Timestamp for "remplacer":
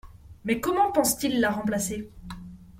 1.51-2.09